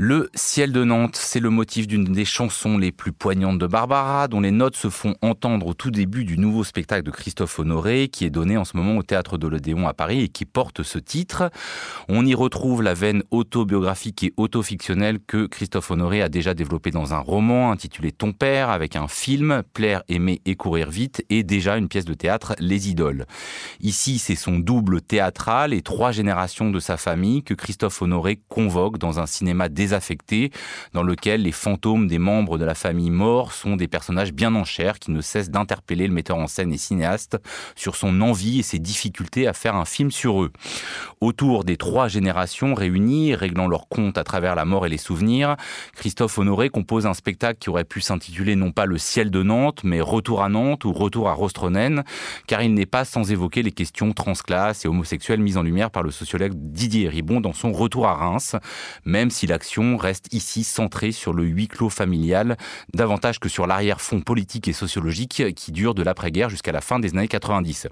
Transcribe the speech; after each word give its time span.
Le 0.00 0.30
ciel 0.32 0.70
de 0.70 0.84
Nantes, 0.84 1.16
c'est 1.16 1.40
le 1.40 1.50
motif 1.50 1.88
d'une 1.88 2.04
des 2.04 2.24
chansons 2.24 2.78
les 2.78 2.92
plus 2.92 3.10
poignantes 3.10 3.58
de 3.58 3.66
Barbara, 3.66 4.28
dont 4.28 4.40
les 4.40 4.52
notes 4.52 4.76
se 4.76 4.90
font 4.90 5.16
entendre 5.22 5.66
au 5.66 5.74
tout 5.74 5.90
début 5.90 6.24
du 6.24 6.38
nouveau 6.38 6.62
spectacle 6.62 7.02
de 7.02 7.10
Christophe 7.10 7.58
Honoré, 7.58 8.06
qui 8.06 8.24
est 8.24 8.30
donné 8.30 8.56
en 8.56 8.64
ce 8.64 8.76
moment 8.76 8.96
au 8.96 9.02
théâtre 9.02 9.38
de 9.38 9.48
l'Odéon 9.48 9.88
à 9.88 9.94
Paris 9.94 10.20
et 10.20 10.28
qui 10.28 10.44
porte 10.44 10.84
ce 10.84 11.00
titre. 11.00 11.50
On 12.08 12.24
y 12.24 12.32
retrouve 12.36 12.80
la 12.80 12.94
veine 12.94 13.24
autobiographique 13.32 14.22
et 14.22 14.32
autofictionnelle 14.36 15.18
que 15.18 15.46
Christophe 15.46 15.90
Honoré 15.90 16.22
a 16.22 16.28
déjà 16.28 16.54
développée 16.54 16.92
dans 16.92 17.12
un 17.12 17.18
roman 17.18 17.72
intitulé 17.72 18.12
Ton 18.12 18.32
père, 18.32 18.70
avec 18.70 18.94
un 18.94 19.08
film, 19.08 19.64
Plaire, 19.74 20.04
aimer 20.08 20.40
et 20.46 20.54
courir 20.54 20.90
vite, 20.90 21.24
et 21.28 21.42
déjà 21.42 21.76
une 21.76 21.88
pièce 21.88 22.04
de 22.04 22.14
théâtre, 22.14 22.54
Les 22.60 22.88
idoles. 22.88 23.26
Ici, 23.80 24.18
c'est 24.18 24.36
son 24.36 24.60
double 24.60 25.00
théâtral 25.00 25.74
et 25.74 25.82
trois 25.82 26.12
générations 26.12 26.70
de 26.70 26.78
sa 26.78 26.96
famille 26.96 27.42
que 27.42 27.54
Christophe 27.54 28.00
Honoré 28.00 28.38
convoque 28.48 28.98
dans 28.98 29.18
un 29.18 29.26
cinéma 29.26 29.68
désordonné 29.68 29.87
affectés, 29.94 30.50
dans 30.92 31.02
lequel 31.02 31.42
les 31.42 31.52
fantômes 31.52 32.06
des 32.06 32.18
membres 32.18 32.58
de 32.58 32.64
la 32.64 32.74
famille 32.74 33.10
morts 33.10 33.52
sont 33.52 33.76
des 33.76 33.88
personnages 33.88 34.32
bien 34.32 34.54
en 34.54 34.64
chair 34.64 34.98
qui 34.98 35.10
ne 35.10 35.20
cessent 35.20 35.50
d'interpeller 35.50 36.06
le 36.06 36.12
metteur 36.12 36.36
en 36.36 36.46
scène 36.46 36.72
et 36.72 36.78
cinéaste 36.78 37.38
sur 37.76 37.96
son 37.96 38.20
envie 38.20 38.60
et 38.60 38.62
ses 38.62 38.78
difficultés 38.78 39.46
à 39.46 39.52
faire 39.52 39.76
un 39.76 39.84
film 39.84 40.10
sur 40.10 40.42
eux. 40.42 40.52
Autour 41.20 41.64
des 41.64 41.76
trois 41.76 42.08
générations 42.08 42.74
réunies, 42.74 43.34
réglant 43.34 43.68
leurs 43.68 43.88
comptes 43.88 44.18
à 44.18 44.24
travers 44.24 44.54
la 44.54 44.64
mort 44.64 44.86
et 44.86 44.88
les 44.88 44.98
souvenirs, 44.98 45.56
Christophe 45.94 46.38
Honoré 46.38 46.70
compose 46.70 47.06
un 47.06 47.14
spectacle 47.14 47.58
qui 47.58 47.70
aurait 47.70 47.84
pu 47.84 48.00
s'intituler 48.00 48.56
non 48.56 48.72
pas 48.72 48.86
Le 48.86 48.98
ciel 48.98 49.30
de 49.30 49.42
Nantes, 49.42 49.80
mais 49.84 50.00
Retour 50.00 50.42
à 50.42 50.48
Nantes 50.48 50.84
ou 50.84 50.92
Retour 50.92 51.28
à 51.28 51.32
Rostronen, 51.32 52.04
car 52.46 52.62
il 52.62 52.74
n'est 52.74 52.86
pas 52.86 53.04
sans 53.04 53.30
évoquer 53.30 53.62
les 53.62 53.72
questions 53.72 54.12
transclasses 54.12 54.84
et 54.84 54.88
homosexuelles 54.88 55.40
mises 55.40 55.56
en 55.56 55.62
lumière 55.62 55.90
par 55.90 56.02
le 56.02 56.10
sociologue 56.10 56.52
Didier 56.54 57.08
Ribon 57.08 57.40
dans 57.40 57.52
son 57.52 57.72
Retour 57.72 58.06
à 58.06 58.14
Reims, 58.14 58.56
même 59.04 59.30
si 59.30 59.46
l'action 59.46 59.77
reste 59.96 60.32
ici 60.32 60.64
centré 60.64 61.12
sur 61.12 61.32
le 61.32 61.44
huis 61.44 61.68
clos 61.68 61.90
familial, 61.90 62.56
davantage 62.94 63.38
que 63.40 63.48
sur 63.48 63.66
l'arrière-fond 63.66 64.20
politique 64.20 64.68
et 64.68 64.72
sociologique 64.72 65.54
qui 65.54 65.72
dure 65.72 65.94
de 65.94 66.02
l'après-guerre 66.02 66.50
jusqu'à 66.50 66.72
la 66.72 66.80
fin 66.80 66.98
des 66.98 67.16
années 67.16 67.28
90. 67.28 67.88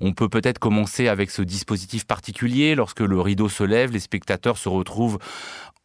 On 0.00 0.12
peut 0.12 0.28
peut-être 0.28 0.58
commencer 0.58 1.08
avec 1.08 1.30
ce 1.30 1.42
dispositif 1.42 2.06
particulier. 2.06 2.74
Lorsque 2.74 3.00
le 3.00 3.20
rideau 3.20 3.48
se 3.48 3.64
lève, 3.64 3.92
les 3.92 4.00
spectateurs 4.00 4.58
se 4.58 4.68
retrouvent 4.68 5.18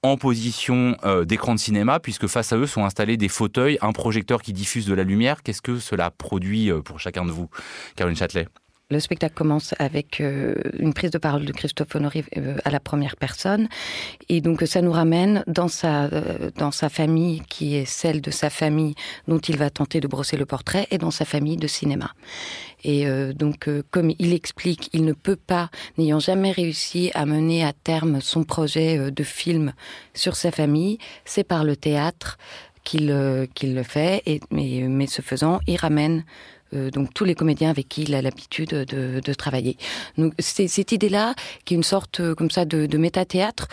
en 0.02 0.18
position 0.18 0.96
euh, 1.04 1.26
d'écran 1.26 1.54
de 1.56 1.60
cinéma, 1.60 2.00
puisque 2.00 2.28
face 2.28 2.54
à 2.54 2.58
eux 2.58 2.68
sont 2.68 2.86
installés 2.86 3.18
des 3.18 3.28
fauteuils, 3.28 3.78
un 3.82 3.92
projecteur 3.92 4.42
qui 4.42 4.54
diffuse 4.54 4.86
de 4.86 4.94
la 4.94 5.04
lumière. 5.04 5.44
Qu'est-ce 5.44 5.62
que 5.62 5.80
cela 5.80 6.10
produit 6.10 6.72
euh, 6.72 6.82
pour 6.82 7.00
chacun 7.00 7.26
de 7.26 7.32
vous, 7.32 7.50
Caroline 7.96 8.18
Châtelet? 8.18 8.48
Le 8.92 9.00
spectacle 9.00 9.36
commence 9.36 9.76
avec 9.78 10.20
euh, 10.20 10.56
une 10.80 10.94
prise 10.94 11.12
de 11.12 11.20
parole 11.20 11.46
de 11.46 11.52
Christophe 11.52 11.96
Honoré 11.96 12.26
euh, 12.38 12.58
à 12.66 12.72
la 12.72 12.80
première 12.80 13.18
personne. 13.18 13.68
Et 14.30 14.42
donc, 14.42 14.64
ça 14.66 14.82
nous 14.82 14.92
ramène 14.92 15.44
dans 15.46 15.68
sa, 15.68 16.06
euh, 16.06 16.50
dans 16.58 16.72
sa 16.72 16.90
famille, 16.90 17.42
qui 17.50 17.76
est 17.76 17.86
celle 17.86 18.20
de 18.20 18.32
sa 18.32 18.50
famille 18.50 18.96
dont 19.28 19.38
il 19.38 19.58
va 19.58 19.70
tenter 19.70 20.00
de 20.00 20.08
brosser 20.08 20.38
le 20.38 20.48
portrait, 20.48 20.88
et 20.90 20.98
dans 20.98 21.12
sa 21.12 21.26
famille 21.26 21.58
de 21.58 21.68
cinéma. 21.68 22.14
Et 22.84 23.06
donc, 23.34 23.70
comme 23.92 24.14
il 24.20 24.34
explique, 24.34 24.90
il 24.94 25.04
ne 25.04 25.12
peut 25.12 25.36
pas, 25.36 25.70
n'ayant 25.98 26.20
jamais 26.20 26.52
réussi 26.52 27.12
à 27.14 27.26
mener 27.26 27.66
à 27.66 27.74
terme 27.74 28.22
son 28.22 28.46
projet 28.46 29.12
de 29.12 29.24
film 29.24 29.74
sur 30.14 30.38
sa 30.38 30.50
famille, 30.50 30.98
c'est 31.26 31.44
par 31.44 31.66
le 31.66 31.76
théâtre 31.76 32.38
qu'il 32.86 33.48
qu'il 33.54 33.76
le 33.76 33.84
fait. 33.84 34.24
Et, 34.26 34.40
mais, 34.50 34.86
mais 34.88 35.08
ce 35.08 35.22
faisant, 35.22 35.60
il 35.68 35.76
ramène 35.76 36.24
euh, 36.74 36.92
donc 36.92 37.14
tous 37.14 37.26
les 37.26 37.36
comédiens 37.36 37.70
avec 37.70 37.88
qui 37.90 38.04
il 38.04 38.16
a 38.16 38.22
l'habitude 38.22 38.70
de, 38.70 39.20
de, 39.20 39.34
travailler. 39.34 39.78
Donc 40.18 40.34
c'est 40.40 40.68
cette 40.68 40.92
idée-là 40.92 41.34
qui 41.66 41.74
est 41.74 41.78
une 41.78 41.84
sorte 41.84 42.20
euh, 42.20 42.36
comme 42.36 42.52
ça 42.52 42.66
de, 42.66 42.86
de 42.86 42.98
méta-théâtre 42.98 43.68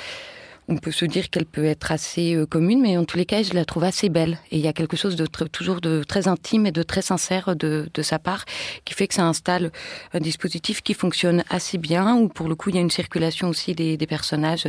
on 0.69 0.77
peut 0.77 0.91
se 0.91 1.05
dire 1.05 1.31
qu'elle 1.31 1.47
peut 1.47 1.65
être 1.65 1.93
assez 1.93 2.35
euh, 2.35 2.47
commune, 2.47 2.81
mais 2.81 2.97
en 2.97 3.05
tous 3.05 3.17
les 3.17 3.27
cas, 3.27 3.43
je 3.43 3.55
la 3.55 3.65
trouve 3.65 3.85
assez 3.85 4.09
belle. 4.09 4.39
Et 4.51 4.57
il 4.57 4.65
y 4.65 4.69
a 4.69 4.73
quelque 4.73 4.97
chose 4.97 5.15
de 5.17 5.27
toujours 5.27 5.81
de 5.81 6.03
très 6.03 6.29
intime 6.29 6.67
et 6.67 6.73
de 6.73 6.83
très 6.83 7.03
sincère 7.03 7.55
de, 7.55 7.89
de, 7.93 8.03
sa 8.03 8.19
part, 8.19 8.45
qui 8.85 8.95
fait 8.95 9.07
que 9.07 9.15
ça 9.15 9.25
installe 9.25 9.71
un 10.13 10.21
dispositif 10.21 10.83
qui 10.83 10.95
fonctionne 10.95 11.45
assez 11.51 11.79
bien, 11.79 12.17
où 12.17 12.29
pour 12.29 12.49
le 12.49 12.55
coup, 12.55 12.71
il 12.71 12.77
y 12.77 12.79
a 12.79 12.83
une 12.83 12.91
circulation 12.91 13.49
aussi 13.49 13.75
des, 13.75 13.97
des 13.97 14.07
personnages 14.07 14.67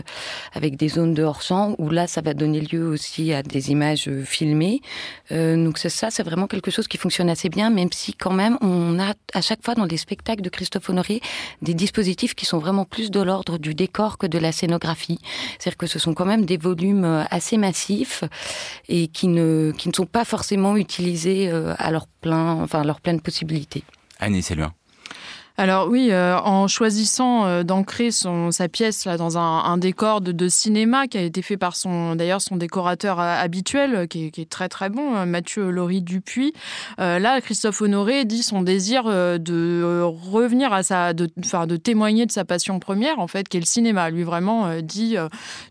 avec 0.54 0.76
des 0.76 0.90
zones 0.90 1.14
de 1.14 1.24
hors-champ, 1.24 1.76
où 1.80 1.90
là, 1.90 2.06
ça 2.06 2.22
va 2.22 2.34
donner 2.34 2.62
lieu 2.62 2.88
aussi 2.88 3.34
à 3.34 3.42
des 3.42 3.72
images 3.72 4.08
euh, 4.08 4.24
filmées. 4.24 4.82
Euh, 5.32 5.64
donc 5.64 5.80
c'est 5.80 5.90
ça, 5.90 6.12
c'est 6.12 6.24
vraiment 6.24 6.48
quelque 6.48 6.70
chose 6.70 6.88
qui 6.88 6.98
fonctionne 6.98 7.30
assez 7.30 7.50
bien, 7.50 7.70
même 7.70 7.92
si 7.92 8.14
quand 8.14 8.34
même, 8.34 8.58
on 8.62 9.00
a 9.00 9.14
à 9.34 9.42
chaque 9.42 9.64
fois 9.64 9.74
dans 9.74 9.86
les 9.86 9.98
spectacles 9.98 10.42
de 10.42 10.50
Christophe 10.50 10.90
Honoré 10.90 11.22
des 11.62 11.74
dispositifs 11.74 12.36
qui 12.36 12.46
sont 12.46 12.60
vraiment 12.60 12.86
plus 12.86 13.10
de 13.10 13.20
l'ordre 13.20 13.58
du 13.58 13.74
décor 13.74 14.18
que 14.18 14.28
de 14.28 14.38
la 14.38 14.52
scénographie. 14.52 15.20
C'est-à-dire 15.58 15.78
que 15.78 15.87
ce 15.88 16.00
sont 16.00 16.14
quand 16.14 16.26
même 16.26 16.46
des 16.46 16.58
volumes 16.58 17.06
euh, 17.06 17.24
assez 17.30 17.58
massifs 17.58 18.24
et 18.88 19.08
qui 19.08 19.28
ne, 19.28 19.72
qui 19.78 19.90
ne 19.90 19.94
sont 19.94 20.06
pas 20.06 20.26
forcément 20.26 20.78
utilisés 20.78 21.50
euh, 21.50 21.74
à 21.78 21.92
leur, 21.92 22.08
plein, 22.08 22.62
enfin, 22.62 22.82
à 22.82 22.84
leur 22.84 23.02
pleine 23.02 23.22
possibilité. 23.22 23.84
Annie 24.20 24.42
Céluin. 24.42 24.74
Alors 25.60 25.88
oui, 25.88 26.10
euh, 26.12 26.38
en 26.38 26.68
choisissant 26.68 27.48
euh, 27.48 27.64
d'ancrer 27.64 28.12
son 28.12 28.52
sa 28.52 28.68
pièce 28.70 29.06
là 29.06 29.18
dans 29.18 29.40
un, 29.40 29.78
décor 29.80 30.22
de, 30.22 30.48
cinéma 30.50 31.08
qui 31.08 31.18
a 31.18 31.22
été 31.22 31.42
fait 31.42 31.58
par 31.58 31.76
son 31.76 32.16
d'ailleurs 32.16 32.42
son 32.42 32.58
décorateur 32.58 33.20
euh, 33.20 33.24
habituel 33.24 34.08
qui 34.08 34.32
est, 34.38 34.50
très 34.50 34.70
très 34.70 34.92
bon, 34.92 35.26
Mathieu 35.26 35.72
Laurie 35.72 36.04
Dupuis. 36.04 36.54
Là, 37.00 37.42
Christophe 37.42 37.82
Honoré 37.82 38.26
dit 38.26 38.44
son 38.44 38.62
désir 38.62 39.06
de 39.06 40.02
revenir 40.04 40.74
à 40.74 40.84
sa 40.84 41.14
de 41.14 41.28
enfin 41.40 41.66
de 41.66 41.76
témoigner 41.76 42.28
de 42.28 42.32
sa 42.32 42.46
passion 42.46 42.80
première 42.80 43.18
en 43.18 43.28
fait, 43.28 43.50
qui 43.50 43.58
est 43.58 43.60
le 43.60 43.66
cinéma. 43.66 44.12
Lui 44.12 44.24
vraiment 44.24 44.80
dit 44.82 45.18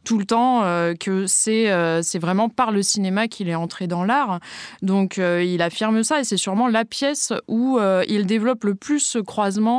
tout 0.04 0.18
le 0.18 0.24
temps 0.24 0.62
que 0.98 1.26
c'est 1.26 2.02
c'est 2.02 2.18
vraiment 2.18 2.48
par 2.48 2.72
le 2.72 2.82
cinéma 2.82 3.28
qu'il 3.28 3.48
est 3.48 3.54
entré 3.54 3.86
dans 3.86 4.04
l'art. 4.04 4.40
Donc 4.82 5.18
il 5.18 5.62
affirme 5.62 6.02
ça 6.02 6.20
et 6.20 6.24
c'est 6.24 6.36
sûrement 6.36 6.68
la 6.68 6.84
pièce 6.84 7.32
où 7.46 7.78
il 8.08 8.26
développe 8.26 8.64
le 8.64 8.74
plus 8.74 9.00
ce 9.00 9.18
croisement 9.18 9.75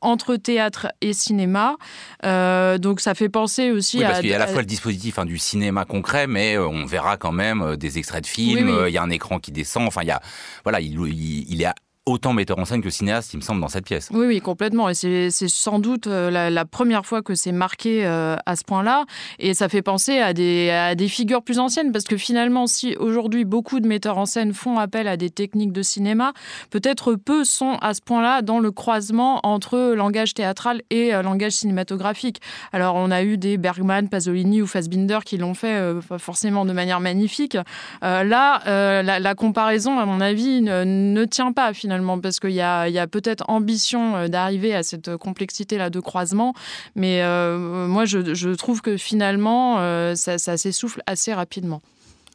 entre 0.00 0.36
théâtre 0.36 0.88
et 1.00 1.12
cinéma. 1.12 1.76
Euh, 2.24 2.78
donc 2.78 3.00
ça 3.00 3.14
fait 3.14 3.28
penser 3.28 3.70
aussi 3.70 3.98
oui, 3.98 4.04
parce 4.04 4.18
à... 4.18 4.20
qu'il 4.20 4.30
y 4.30 4.32
a 4.32 4.36
à 4.36 4.38
la 4.38 4.46
fois 4.46 4.60
le 4.60 4.66
dispositif 4.66 5.18
hein, 5.18 5.24
du 5.24 5.38
cinéma 5.38 5.84
concret, 5.84 6.26
mais 6.26 6.56
euh, 6.56 6.66
on 6.66 6.86
verra 6.86 7.16
quand 7.16 7.32
même 7.32 7.62
euh, 7.62 7.76
des 7.76 7.98
extraits 7.98 8.22
de 8.22 8.28
films, 8.28 8.68
oui, 8.68 8.76
oui. 8.82 8.90
il 8.90 8.92
y 8.92 8.98
a 8.98 9.02
un 9.02 9.10
écran 9.10 9.38
qui 9.38 9.52
descend, 9.52 9.86
enfin 9.86 10.02
il 10.02 10.08
y 10.08 10.12
a... 10.12 10.20
Voilà, 10.62 10.80
il, 10.80 10.98
il, 11.06 11.52
il 11.52 11.62
est 11.62 11.66
autant 12.08 12.32
metteur 12.32 12.58
en 12.58 12.64
scène 12.64 12.82
que 12.82 12.90
cinéaste, 12.90 13.34
il 13.34 13.38
me 13.38 13.42
semble, 13.42 13.60
dans 13.60 13.68
cette 13.68 13.84
pièce. 13.84 14.08
Oui, 14.12 14.26
oui, 14.26 14.40
complètement. 14.40 14.88
Et 14.88 14.94
c'est 14.94 15.30
sans 15.30 15.78
doute 15.78 16.06
euh, 16.06 16.30
la, 16.30 16.64
première 16.64 17.06
fois 17.06 17.22
que 17.22 17.34
c'est 17.34 17.52
marqué 17.52 18.04
euh, 18.06 18.36
à 18.46 18.56
ce 18.56 18.64
point-là. 18.64 19.04
Et 19.38 19.54
ça 19.54 19.68
fait 19.68 19.82
penser 19.82 20.18
à 20.18 20.32
des, 20.32 21.08
figures 21.08 21.42
plus 21.42 21.58
anciennes, 21.58 21.92
parce 21.92 22.04
que 22.04 22.16
finalement, 22.16 22.66
si 22.66 22.96
aujourd'hui 22.96 23.44
beaucoup 23.44 23.80
de 23.80 23.86
metteurs 23.86 24.18
en 24.18 24.26
scène 24.26 24.52
font 24.52 24.78
appel 24.78 25.08
à 25.08 25.16
des 25.16 25.30
techniques 25.30 25.72
de 25.72 25.82
cinéma, 25.82 26.32
peut-être 26.70 27.14
peu 27.14 27.44
sont 27.44 27.78
à 27.80 27.94
ce 27.94 28.00
point-là 28.02 28.42
dans 28.42 28.60
le 28.60 28.70
croisement 28.70 29.40
entre 29.42 29.94
langage 29.94 30.34
théâtral 30.34 30.82
et 30.90 31.14
euh, 31.14 31.22
langage 31.22 31.52
cinématographique. 31.52 32.40
Alors, 32.72 32.96
on 32.96 33.10
a 33.10 33.22
eu 33.22 33.38
des 33.38 33.56
Bergman, 33.58 34.08
Pasolini 34.08 34.62
ou 34.62 34.66
Fassbinder 34.66 35.18
qui 35.24 35.38
l'ont 35.38 35.54
fait 35.54 35.78
forcément 36.18 36.64
de 36.64 36.72
manière 36.72 37.00
magnifique. 37.00 37.56
Là, 38.02 39.02
la, 39.02 39.34
comparaison, 39.34 39.98
à 39.98 40.06
mon 40.06 40.20
avis, 40.20 40.60
ne 40.60 41.24
tient 41.24 41.52
pas 41.52 41.72
finalement 41.72 41.97
finalement 41.98 42.20
parce 42.20 42.38
qu'il 42.38 42.50
y 42.52 42.60
a, 42.60 42.88
y 42.88 42.98
a 42.98 43.06
peut-être 43.06 43.44
ambition 43.48 44.16
euh, 44.16 44.28
d'arriver 44.28 44.74
à 44.74 44.82
cette 44.82 45.16
complexité 45.16 45.78
là 45.78 45.90
de 45.90 46.00
croisement. 46.00 46.54
Mais 46.94 47.22
euh, 47.22 47.88
moi 47.88 48.04
je, 48.04 48.34
je 48.34 48.50
trouve 48.50 48.80
que 48.82 48.96
finalement 48.96 49.78
euh, 49.78 50.14
ça, 50.14 50.38
ça 50.38 50.56
s'essouffle 50.56 51.02
assez 51.06 51.34
rapidement. 51.34 51.82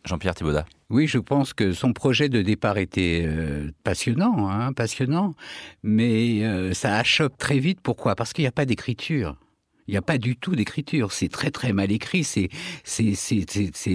Jean-Pierre 0.06 0.36
Thibaudat. 0.36 0.66
Oui, 0.90 1.08
je 1.08 1.18
pense 1.18 1.54
que 1.54 1.72
son 1.72 1.94
projet 1.94 2.28
de 2.28 2.42
départ 2.42 2.78
était 2.78 3.24
euh, 3.26 3.72
passionnant, 3.86 4.50
hein, 4.50 4.74
passionnant, 4.74 5.34
mais 5.82 6.44
euh, 6.44 6.74
ça 6.74 6.98
achoppe 6.98 7.38
très 7.38 7.60
vite. 7.60 7.80
Pourquoi? 7.82 8.16
Parce 8.16 8.34
qu'il 8.34 8.44
n'y 8.44 8.50
a 8.50 8.52
pas 8.52 8.66
d'écriture. 8.66 9.38
Il 9.88 9.92
n'y 9.92 9.98
a 9.98 10.02
pas 10.02 10.18
du 10.18 10.38
tout 10.38 10.56
d'écriture, 10.56 11.12
c'est 11.12 11.28
très 11.28 11.52
très 11.52 11.74
mal 11.74 11.92
écrit, 11.92 12.24
c'est 12.24 12.50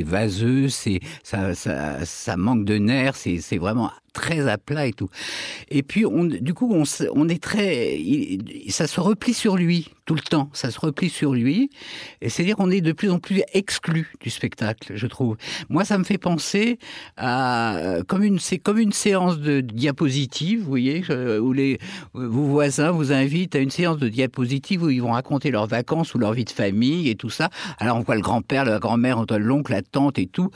vaseux, 0.05 0.69
ça, 0.69 1.55
ça, 1.55 2.05
ça 2.05 2.37
manque 2.37 2.67
de 2.67 2.77
nerfs, 2.77 3.17
c'est 3.17 3.57
vraiment 3.57 3.91
très 4.19 4.49
à 4.49 4.59
plat 4.59 4.87
et 4.87 4.93
tout. 4.93 5.09
Et 5.71 5.83
puis, 5.83 6.05
on, 6.05 6.25
du 6.25 6.55
coup, 6.55 6.73
on, 6.73 6.85
on 7.15 7.29
est 7.29 7.43
très... 7.43 7.99
Ça 8.69 8.87
se 8.87 9.01
replie 9.01 9.35
sur 9.35 9.57
lui 9.57 9.89
tout 10.05 10.15
le 10.15 10.21
temps, 10.21 10.49
ça 10.55 10.71
se 10.71 10.81
replie 10.81 11.11
sur 11.11 11.35
lui. 11.35 11.71
Et 12.23 12.31
c'est-à-dire 12.31 12.57
qu'on 12.57 12.71
est 12.71 12.81
de 12.81 12.93
plus 12.93 13.11
en 13.11 13.19
plus 13.19 13.43
exclu 13.53 14.11
du 14.21 14.31
spectacle, 14.31 14.93
je 14.95 15.07
trouve. 15.07 15.37
Moi, 15.69 15.85
ça 15.85 15.99
me 15.99 16.05
fait 16.05 16.17
penser 16.17 16.79
à... 17.17 17.99
comme 18.07 18.23
une, 18.23 18.39
c'est 18.39 18.59
comme 18.59 18.79
une 18.79 18.93
séance 18.93 19.39
de 19.39 19.61
diapositive, 19.61 20.61
vous 20.61 20.69
voyez, 20.69 21.05
où 21.41 21.53
les, 21.53 21.79
vos 22.15 22.45
voisins 22.45 22.91
vous 22.91 23.13
invitent 23.13 23.55
à 23.55 23.59
une 23.59 23.71
séance 23.71 23.99
de 23.99 24.09
diapositive 24.09 24.83
où 24.83 24.91
ils 24.91 25.03
vont 25.03 25.13
raconter 25.13 25.51
leurs 25.51 25.67
vacances 25.67 26.15
ou 26.15 26.19
leur 26.19 26.33
vie 26.33 26.45
de 26.45 26.51
famille 26.51 27.11
et 27.11 27.15
tout 27.15 27.31
ça. 27.31 27.51
Alors, 27.79 27.99
on 27.99 28.01
voit 28.01 28.17
le 28.17 28.23
grand-père, 28.23 28.65
la 28.65 28.79
grand-mère, 28.79 29.19
on 29.19 29.27
voit 29.29 29.39
l'oncle, 29.39 29.73
la 29.73 29.83
tante 29.83 30.19
et 30.19 30.27
tout. 30.27 30.51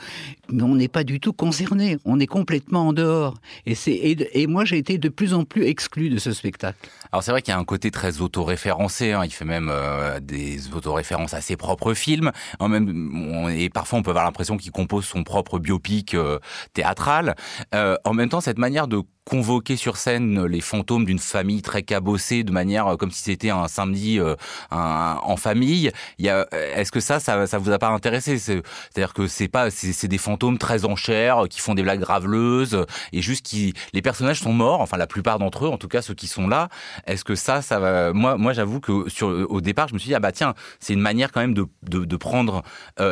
Mais 0.52 0.62
on 0.62 0.74
n'est 0.74 0.88
pas 0.88 1.02
du 1.02 1.18
tout 1.18 1.32
concerné. 1.32 1.98
On 2.04 2.20
est 2.20 2.26
complètement 2.26 2.88
en 2.88 2.92
dehors. 2.92 3.34
Et, 3.66 3.74
c'est, 3.74 3.92
et, 3.92 4.46
moi, 4.46 4.64
j'ai 4.64 4.78
été 4.78 4.98
de 4.98 5.08
plus 5.08 5.34
en 5.34 5.44
plus 5.44 5.64
exclu 5.64 6.10
de 6.10 6.18
ce 6.18 6.32
spectacle. 6.32 6.78
Alors 7.10 7.22
c'est 7.22 7.30
vrai 7.30 7.42
qu'il 7.42 7.52
y 7.52 7.56
a 7.56 7.58
un 7.58 7.64
côté 7.64 7.90
très 7.90 8.20
autoréférencé. 8.20 9.12
Hein. 9.12 9.24
Il 9.24 9.32
fait 9.32 9.44
même 9.44 9.68
euh, 9.70 10.20
des 10.20 10.72
autoréférences 10.72 11.34
à 11.34 11.40
ses 11.40 11.56
propres 11.56 11.94
films. 11.94 12.32
Même, 12.60 13.48
et 13.54 13.70
parfois, 13.70 13.98
on 13.98 14.02
peut 14.02 14.10
avoir 14.10 14.24
l'impression 14.24 14.56
qu'il 14.56 14.70
compose 14.70 15.04
son 15.04 15.24
propre 15.24 15.58
biopic 15.58 16.14
euh, 16.14 16.38
théâtral. 16.74 17.34
Euh, 17.74 17.96
en 18.04 18.14
même 18.14 18.28
temps, 18.28 18.40
cette 18.40 18.58
manière 18.58 18.88
de 18.88 19.02
convoquer 19.24 19.76
sur 19.76 19.96
scène 19.96 20.44
les 20.46 20.60
fantômes 20.60 21.04
d'une 21.04 21.18
famille 21.18 21.62
très 21.62 21.82
cabossée 21.82 22.42
de 22.42 22.52
manière 22.52 22.86
euh, 22.88 22.96
comme 22.96 23.10
si 23.10 23.22
c'était 23.22 23.50
un 23.50 23.68
samedi 23.68 24.18
euh, 24.18 24.34
en 24.70 25.36
famille. 25.36 25.90
Euh, 26.24 26.44
est-ce 26.50 26.90
que 26.90 27.00
ça, 27.00 27.20
ça, 27.20 27.58
vous 27.58 27.70
a 27.70 27.78
pas 27.78 27.88
intéressé? 27.88 28.38
C'est-à-dire 28.38 29.14
que 29.14 29.26
c'est 29.26 29.48
pas, 29.48 29.70
c'est, 29.70 30.08
des 30.08 30.18
fantômes 30.18 30.58
très 30.58 30.84
en 30.84 30.96
chair 30.96 31.44
qui 31.48 31.60
font 31.60 31.74
des 31.74 31.82
blagues 31.82 32.00
graveleuses 32.00 32.84
et 33.12 33.22
juste 33.22 33.46
qui, 33.46 33.74
les 33.92 34.02
personnages 34.02 34.40
sont 34.40 34.52
morts, 34.52 34.80
enfin 34.80 34.96
la 34.96 35.06
plupart 35.06 35.38
d'entre 35.38 35.66
eux, 35.66 35.68
en 35.68 35.78
tout 35.78 35.88
cas 35.88 36.02
ceux 36.02 36.14
qui 36.14 36.26
sont 36.26 36.48
là. 36.48 36.68
Est-ce 37.06 37.24
que 37.24 37.34
ça, 37.34 37.62
ça 37.62 37.78
va 37.78 38.12
Moi, 38.12 38.52
j'avoue 38.52 38.80
que 38.80 39.08
sur 39.08 39.28
au 39.28 39.60
départ, 39.60 39.88
je 39.88 39.94
me 39.94 39.98
suis 39.98 40.08
dit 40.08 40.14
ah 40.14 40.20
bah 40.20 40.32
tiens, 40.32 40.54
c'est 40.80 40.92
une 40.92 41.00
manière 41.00 41.32
quand 41.32 41.40
même 41.40 41.54
de 41.54 42.16
prendre 42.16 42.62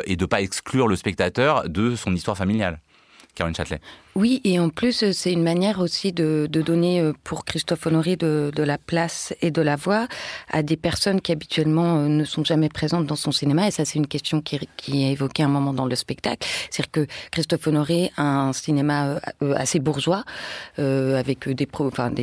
et 0.05 0.17
de 0.17 0.27
pas 0.27 0.41
exclure 0.41 0.89
le 0.89 0.97
spectateur 0.97 1.69
de 1.69 1.95
son 1.95 2.15
histoire 2.15 2.37
familiale. 2.37 2.81
Caroline 3.35 3.55
Châtelet. 3.55 3.81
Oui, 4.17 4.41
et 4.43 4.59
en 4.59 4.71
plus, 4.71 5.05
euh, 5.05 5.13
c'est 5.13 5.33
une 5.33 5.45
manière 5.45 5.79
aussi 5.79 6.13
de, 6.13 6.49
donner 6.51 7.01
euh, 7.01 7.13
pour 7.23 7.45
Christophe 7.45 7.87
Honoré 7.87 8.17
de, 8.17 8.51
la 8.57 8.77
place 8.77 9.33
et 9.41 9.53
de 9.53 9.63
la 9.63 9.77
voix 9.77 10.09
à 10.51 10.65
des 10.65 10.77
personnes 10.77 11.21
qui 11.21 11.31
habituellement 11.31 11.99
euh, 11.99 12.09
ne 12.09 12.25
sont 12.25 12.43
jamais 12.43 12.69
présentes 12.69 13.07
dans 13.07 13.17
son 13.17 13.31
cinéma. 13.31 13.69
Et 13.69 13.71
ça, 13.71 13.85
c'est 13.85 14.01
une 14.01 14.09
question 14.09 14.41
qui, 14.41 14.59
qui 14.77 15.05
est 15.05 15.13
évoquée 15.13 15.45
un 15.45 15.49
moment 15.49 15.73
dans 15.73 15.87
le 15.87 15.95
spectacle. 15.95 16.47
C'est-à-dire 16.71 16.91
que 16.91 17.07
Christophe 17.31 17.69
Honoré 17.69 18.11
a 18.17 18.25
un 18.25 18.53
cinéma 18.53 19.21
assez 19.55 19.79
bourgeois, 19.79 20.25
avec 20.77 21.49
des, 21.49 21.67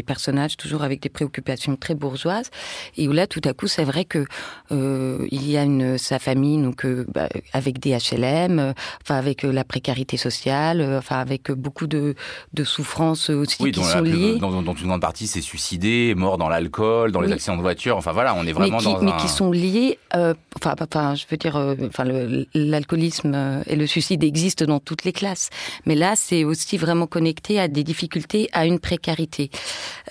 personnages 0.04 0.58
toujours 0.58 0.84
avec 0.84 1.02
des 1.02 1.10
préoccupations 1.10 1.76
très 1.78 1.96
bourgeoises. 1.96 2.50
Et 2.98 3.08
où 3.08 3.14
là, 3.14 3.28
tout 3.28 3.42
à 3.46 3.54
coup, 3.54 3.68
c'est 3.68 3.84
vrai 3.84 4.06
que 4.06 4.26
il 4.72 5.50
y 5.50 5.58
a 5.58 5.98
sa 5.98 6.20
famille, 6.20 6.62
donc 6.62 6.86
bah, 6.86 7.30
avec 7.54 7.80
des 7.80 7.98
HLM, 7.98 8.74
enfin 9.02 9.16
avec 9.16 9.44
la 9.44 9.64
précarité 9.64 10.18
sociale, 10.18 10.82
enfin 10.98 11.20
avec 11.20 11.52
beaucoup 11.52 11.77
de, 11.86 12.16
de 12.54 12.64
souffrances 12.64 13.30
aussi 13.30 13.72
qui 13.72 13.84
sont 13.84 14.02
liées. 14.02 14.40
Dans, 14.40 14.52
une 14.74 14.88
grande 14.88 15.02
partie, 15.02 15.28
c'est 15.28 15.42
suicidé, 15.42 16.16
mort 16.16 16.38
dans 16.38 16.50
l'alcool, 16.50 17.12
dans 17.12 17.22
les 17.22 17.32
accidents 17.32 17.58
de 17.58 17.62
voiture. 17.62 17.98
Enfin 17.98 18.12
voilà, 18.12 18.34
on 18.36 18.46
est 18.46 18.52
vraiment 18.52 18.78
mais 18.78 18.84
qui, 18.84 18.94
dans 18.94 19.02
mais 19.02 19.18
qui 19.18 19.28
sont 19.28 19.52
liés. 19.52 20.00
Euh, 20.16 20.34
enfin, 20.56 20.76
enfin, 20.80 21.16
je 21.16 21.26
veux 21.30 21.38
dire, 21.38 21.56
euh, 21.56 21.76
enfin, 21.88 22.06
l'alcoolisme 22.54 23.34
euh, 23.36 23.64
et 23.68 23.76
le 23.76 23.86
suicide 23.86 24.24
existent 24.24 24.66
dans 24.66 24.80
toutes 24.80 25.04
les 25.04 25.14
classes. 25.14 25.50
Mais 25.86 25.96
là, 25.96 26.16
c'est 26.16 26.44
aussi 26.44 26.78
vraiment 26.78 27.08
connecté 27.08 27.60
à 27.60 27.68
des 27.68 27.84
difficultés, 27.84 28.50
à 28.54 28.66
une 28.66 28.80
précarité. 28.80 29.50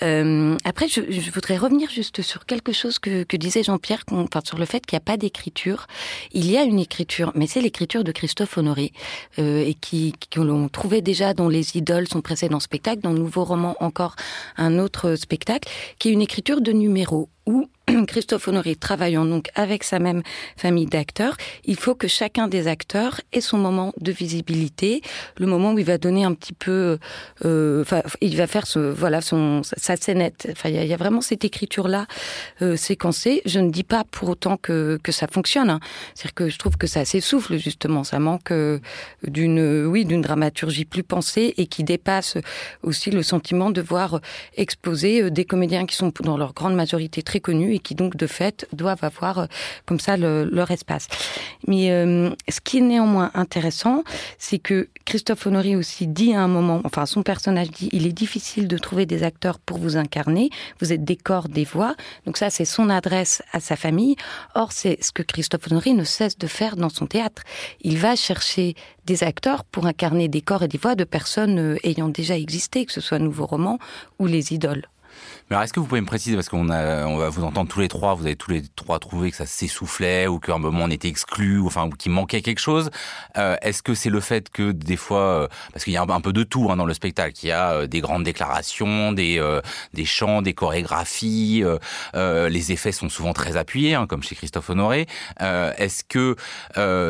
après, 0.01 0.87
je, 0.87 1.01
je, 1.09 1.31
voudrais 1.31 1.57
revenir 1.57 1.89
juste 1.89 2.21
sur 2.21 2.45
quelque 2.45 2.71
chose 2.71 2.99
que, 2.99 3.23
que 3.23 3.37
disait 3.37 3.63
Jean-Pierre, 3.63 4.03
enfin, 4.11 4.41
sur 4.43 4.57
le 4.57 4.65
fait 4.65 4.85
qu'il 4.85 4.95
n'y 4.95 5.01
a 5.01 5.05
pas 5.05 5.17
d'écriture. 5.17 5.87
Il 6.31 6.49
y 6.49 6.57
a 6.57 6.63
une 6.63 6.79
écriture, 6.79 7.31
mais 7.35 7.47
c'est 7.47 7.61
l'écriture 7.61 8.03
de 8.03 8.11
Christophe 8.11 8.57
Honoré, 8.57 8.91
et 9.37 9.75
qui, 9.79 10.13
qui 10.19 10.39
l'on 10.39 10.69
trouvait 10.69 11.01
déjà 11.01 11.33
dans 11.33 11.49
les 11.49 11.56
les 11.57 11.77
idoles, 11.77 12.07
son 12.07 12.21
précédent 12.21 12.59
spectacle, 12.59 13.01
dans 13.01 13.11
le 13.11 13.19
nouveau 13.19 13.43
roman 13.43 13.75
encore 13.79 14.15
un 14.57 14.79
autre 14.79 15.15
spectacle, 15.15 15.69
qui 15.99 16.09
est 16.09 16.13
une 16.13 16.21
écriture 16.21 16.61
de 16.61 16.71
numéros 16.71 17.29
où 17.45 17.67
Christophe 18.07 18.47
Honoré 18.49 18.75
travaillant 18.75 19.25
donc 19.25 19.49
avec 19.55 19.83
sa 19.83 19.99
même 19.99 20.21
famille 20.57 20.87
d'acteurs, 20.87 21.37
il 21.63 21.77
faut 21.77 21.95
que 21.95 22.07
chacun 22.07 22.47
des 22.47 22.67
acteurs 22.67 23.21
ait 23.31 23.41
son 23.41 23.57
moment 23.57 23.93
de 23.99 24.11
visibilité, 24.11 25.01
le 25.37 25.47
moment 25.47 25.71
où 25.71 25.79
il 25.79 25.85
va 25.85 25.97
donner 25.97 26.25
un 26.25 26.33
petit 26.33 26.53
peu, 26.53 26.97
euh, 27.45 27.81
enfin, 27.81 28.01
il 28.19 28.35
va 28.35 28.47
faire 28.47 28.67
ce, 28.67 28.79
voilà, 28.79 29.21
son, 29.21 29.61
sa 29.63 29.95
scénette. 29.95 30.49
Enfin, 30.51 30.69
il 30.69 30.85
y, 30.85 30.93
a 30.93 30.97
vraiment 30.97 31.21
cette 31.21 31.45
écriture-là 31.45 32.07
euh, 32.61 32.75
séquencée. 32.75 33.41
Je 33.45 33.59
ne 33.59 33.69
dis 33.69 33.83
pas 33.83 34.03
pour 34.11 34.29
autant 34.29 34.57
que, 34.57 34.99
que 35.01 35.11
ça 35.13 35.27
fonctionne. 35.27 35.69
Hein. 35.69 35.79
C'est-à-dire 36.13 36.35
que 36.35 36.49
je 36.49 36.57
trouve 36.57 36.77
que 36.77 36.87
ça 36.87 37.05
s'essouffle 37.05 37.57
justement. 37.57 38.03
Ça 38.03 38.19
manque 38.19 38.51
euh, 38.51 38.79
d'une, 39.25 39.85
oui, 39.85 40.03
d'une 40.03 40.21
dramaturgie 40.21 40.85
plus 40.85 41.03
pensée 41.03 41.53
et 41.57 41.67
qui 41.67 41.83
dépasse 41.83 42.37
aussi 42.83 43.11
le 43.11 43.23
sentiment 43.23 43.69
de 43.69 43.81
voir 43.81 44.19
exposer 44.57 45.23
euh, 45.23 45.31
des 45.31 45.45
comédiens 45.45 45.85
qui 45.85 45.95
sont 45.95 46.11
dans 46.21 46.37
leur 46.37 46.53
grande 46.53 46.75
majorité 46.75 47.21
très 47.21 47.39
connus 47.39 47.76
et 47.77 47.79
qui 47.79 47.95
donc 47.95 48.17
de 48.17 48.27
fait 48.27 48.67
doivent 48.73 49.03
avoir 49.03 49.39
euh, 49.39 49.45
comme 49.85 49.99
ça 49.99 50.17
leur 50.17 50.71
espace. 50.71 51.07
Mais 51.67 51.91
euh, 51.91 52.31
ce 52.49 52.59
qui 52.59 52.79
est 52.79 52.81
néanmoins 52.81 53.31
intéressant, 53.33 54.03
c'est 54.37 54.59
que 54.59 54.89
Christophe 55.05 55.45
Honoré 55.47 55.75
aussi 55.75 56.07
dit 56.07 56.33
à 56.33 56.41
un 56.41 56.47
moment, 56.47 56.81
enfin 56.83 57.05
son 57.05 57.23
personnage 57.23 57.71
dit, 57.71 57.89
il 57.91 58.05
est 58.05 58.11
difficile 58.11 58.67
de 58.67 58.77
trouver 58.77 59.05
des 59.05 59.23
acteurs 59.23 59.59
pour 59.59 59.77
vous 59.77 59.95
incarner, 59.95 60.49
vous 60.81 60.91
êtes 60.91 61.03
des 61.03 61.15
corps, 61.15 61.47
des 61.47 61.63
voix, 61.63 61.95
donc 62.25 62.37
ça 62.37 62.49
c'est 62.49 62.65
son 62.65 62.89
adresse 62.89 63.41
à 63.53 63.59
sa 63.59 63.75
famille. 63.75 64.15
Or 64.55 64.71
c'est 64.71 64.97
ce 65.01 65.11
que 65.11 65.23
Christophe 65.23 65.71
Honoré 65.71 65.93
ne 65.93 66.03
cesse 66.03 66.37
de 66.37 66.47
faire 66.47 66.75
dans 66.75 66.89
son 66.89 67.05
théâtre. 67.05 67.43
Il 67.81 67.97
va 67.97 68.15
chercher 68.15 68.75
des 69.05 69.23
acteurs 69.23 69.63
pour 69.63 69.85
incarner 69.85 70.27
des 70.27 70.41
corps 70.41 70.63
et 70.63 70.67
des 70.67 70.77
voix 70.77 70.95
de 70.95 71.05
personnes 71.05 71.59
euh, 71.59 71.77
ayant 71.83 72.09
déjà 72.09 72.37
existé, 72.37 72.85
que 72.85 72.91
ce 72.91 73.01
soit 73.01 73.19
Nouveau 73.19 73.45
Roman 73.45 73.79
ou 74.19 74.25
Les 74.25 74.53
Idoles. 74.53 74.87
Mais 75.49 75.57
est-ce 75.57 75.71
que 75.71 75.79
vous 75.79 75.85
pouvez 75.85 76.01
me 76.01 76.05
préciser, 76.05 76.35
parce 76.35 76.49
qu'on 76.49 76.69
on 76.69 77.17
va 77.17 77.29
vous 77.29 77.43
entendre 77.43 77.69
tous 77.69 77.79
les 77.79 77.87
trois, 77.87 78.15
vous 78.15 78.25
avez 78.25 78.35
tous 78.35 78.51
les 78.51 78.63
trois 78.75 78.99
trouvé 78.99 79.31
que 79.31 79.37
ça 79.37 79.45
s'essoufflait 79.45 80.27
ou 80.27 80.39
qu'à 80.39 80.53
un 80.55 80.57
moment 80.57 80.83
on 80.83 80.89
était 80.89 81.07
exclu, 81.07 81.57
ou, 81.57 81.67
enfin, 81.67 81.87
ou 81.87 81.89
qu'il 81.91 82.11
manquait 82.11 82.41
quelque 82.41 82.59
chose. 82.59 82.89
Euh, 83.37 83.55
est-ce 83.61 83.81
que 83.83 83.93
c'est 83.93 84.09
le 84.09 84.19
fait 84.19 84.49
que 84.49 84.71
des 84.71 84.97
fois, 84.97 85.19
euh, 85.19 85.47
parce 85.71 85.83
qu'il 85.83 85.93
y 85.93 85.97
a 85.97 86.01
un, 86.01 86.21
peu 86.21 86.33
de 86.33 86.43
tout 86.43 86.67
hein, 86.69 86.75
dans 86.75 86.85
le 86.85 86.93
spectacle, 86.93 87.33
il 87.43 87.47
y 87.47 87.51
a 87.51 87.71
euh, 87.71 87.87
des 87.87 88.01
grandes 88.01 88.23
déclarations, 88.23 89.11
des, 89.13 89.39
chants, 90.05 90.41
des 90.41 90.53
chorégraphies, 90.53 91.63
les 92.13 92.71
effets 92.71 92.91
sont 92.91 93.09
souvent 93.09 93.33
très 93.33 93.57
appuyés, 93.57 93.95
hein, 93.95 94.07
comme 94.07 94.23
chez 94.23 94.35
Christophe 94.35 94.69
Honoré. 94.69 95.07
est-ce 95.39 96.03
que 96.03 96.35